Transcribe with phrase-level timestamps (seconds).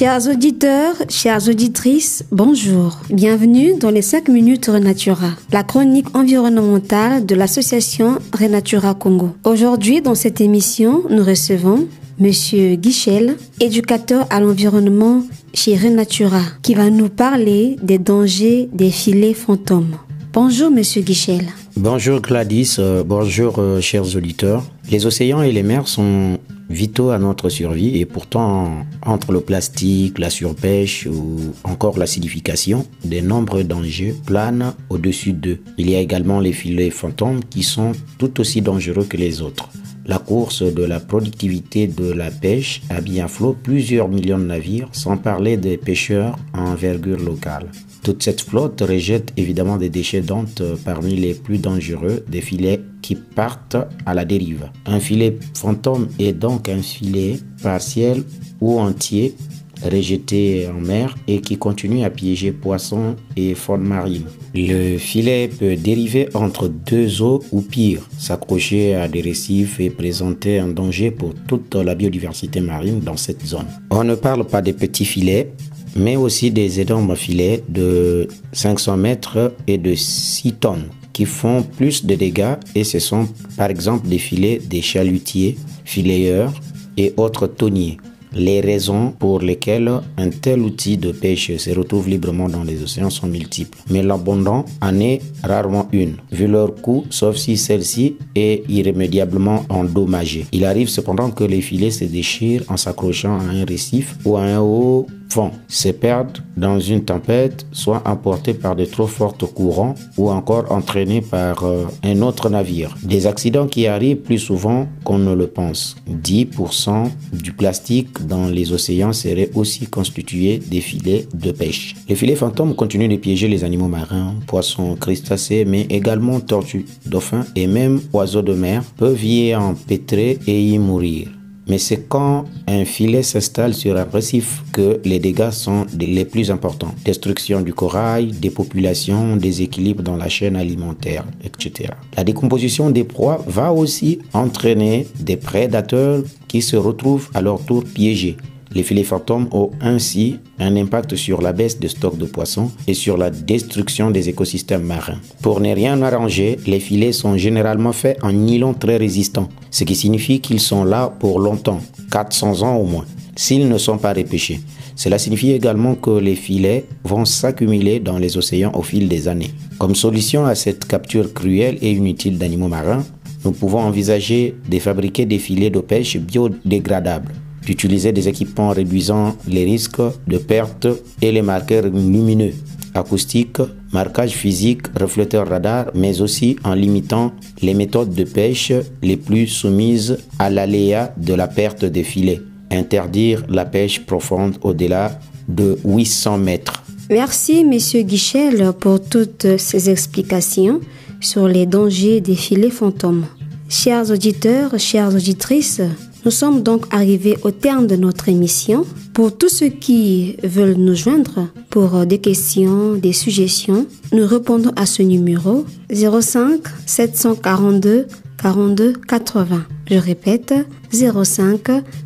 [0.00, 3.00] Chers auditeurs, chères auditrices, bonjour.
[3.10, 9.32] Bienvenue dans les 5 minutes Renatura, la chronique environnementale de l'association Renatura Congo.
[9.44, 11.86] Aujourd'hui, dans cette émission, nous recevons
[12.18, 15.22] Monsieur Guichel, éducateur à l'environnement
[15.52, 19.98] chez Renatura, qui va nous parler des dangers des filets fantômes.
[20.32, 21.44] Bonjour, Monsieur Guichel.
[21.82, 24.62] Bonjour Gladys, euh, bonjour euh, chers auditeurs.
[24.90, 30.18] Les océans et les mers sont vitaux à notre survie et pourtant entre le plastique,
[30.18, 35.60] la surpêche ou encore l'acidification, de nombreux dangers planent au-dessus d'eux.
[35.78, 39.70] Il y a également les filets fantômes qui sont tout aussi dangereux que les autres.
[40.10, 44.88] La course de la productivité de la pêche a bien flot plusieurs millions de navires,
[44.90, 47.70] sans parler des pêcheurs en envergure locale.
[48.02, 52.80] Toute cette flotte rejette évidemment des déchets dont euh, parmi les plus dangereux des filets
[53.02, 54.68] qui partent à la dérive.
[54.84, 58.24] Un filet fantôme est donc un filet partiel
[58.60, 59.36] ou entier
[59.82, 64.24] rejeté en mer et qui continue à piéger poissons et faune marine.
[64.54, 70.58] Le filet peut dériver entre deux eaux ou pire, s'accrocher à des récifs et présenter
[70.58, 73.66] un danger pour toute la biodiversité marine dans cette zone.
[73.90, 75.52] On ne parle pas des petits filets,
[75.96, 82.06] mais aussi des énormes filets de 500 mètres et de 6 tonnes qui font plus
[82.06, 86.52] de dégâts et ce sont par exemple des filets des chalutiers, filayeurs
[86.96, 87.98] et autres tonniers
[88.32, 93.10] les raisons pour lesquelles un tel outil de pêche se retrouve librement dans les océans
[93.10, 98.62] sont multiples, mais l'abondant en est rarement une, vu leur coût, sauf si celle-ci est
[98.68, 100.46] irrémédiablement endommagée.
[100.52, 104.42] Il arrive cependant que les filets se déchirent en s'accrochant à un récif ou à
[104.42, 109.94] un haut fond, se perdent dans une tempête, soit emportés par de trop forts courants
[110.16, 112.96] ou encore entraînés par euh, un autre navire.
[113.02, 115.96] Des accidents qui arrivent plus souvent qu'on ne le pense.
[116.08, 121.94] 10% du plastique dans les océans serait aussi constitué des filets de pêche.
[122.08, 127.46] Les filets fantômes continuent de piéger les animaux marins, poissons, crustacés, mais également tortues, dauphins
[127.56, 131.39] et même oiseaux de mer peuvent y empêtrer et y mourir.
[131.70, 136.50] Mais c'est quand un filet s'installe sur un récif que les dégâts sont les plus
[136.50, 136.92] importants.
[137.04, 141.90] Destruction du corail, des populations, déséquilibre dans la chaîne alimentaire, etc.
[142.16, 147.84] La décomposition des proies va aussi entraîner des prédateurs qui se retrouvent à leur tour
[147.84, 148.36] piégés.
[148.72, 152.94] Les filets fantômes ont ainsi un impact sur la baisse de stock de poissons et
[152.94, 155.18] sur la destruction des écosystèmes marins.
[155.42, 159.96] Pour ne rien arranger, les filets sont généralement faits en nylon très résistant, ce qui
[159.96, 161.80] signifie qu'ils sont là pour longtemps,
[162.12, 164.60] 400 ans au moins, s'ils ne sont pas repêchés.
[164.94, 169.50] Cela signifie également que les filets vont s'accumuler dans les océans au fil des années.
[169.78, 173.04] Comme solution à cette capture cruelle et inutile d'animaux marins,
[173.44, 177.32] nous pouvons envisager de fabriquer des filets de pêche biodégradables
[177.64, 180.88] d'utiliser des équipements réduisant les risques de perte
[181.22, 182.52] et les marqueurs lumineux,
[182.94, 183.60] acoustiques,
[183.92, 187.32] marquage physique, reflecteur radar, mais aussi en limitant
[187.62, 188.72] les méthodes de pêche
[189.02, 192.40] les plus soumises à l'aléa de la perte des filets.
[192.70, 196.82] Interdire la pêche profonde au-delà de 800 mètres.
[197.10, 200.80] Merci, Monsieur Guichel, pour toutes ces explications
[201.20, 203.26] sur les dangers des filets fantômes.
[203.68, 205.80] Chers auditeurs, chères auditrices,
[206.24, 208.84] nous sommes donc arrivés au terme de notre émission.
[209.14, 214.86] Pour tous ceux qui veulent nous joindre pour des questions, des suggestions, nous répondons à
[214.86, 218.06] ce numéro 05 742
[218.42, 219.64] 42 80.
[219.90, 220.54] Je répète
[220.92, 221.60] 05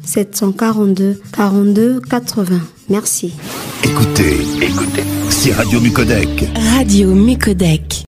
[0.05, 2.61] 742 42 80.
[2.89, 3.33] Merci.
[3.85, 6.29] Écoutez, écoutez, c'est Radio Mucodec.
[6.77, 8.05] Radio Mucodec.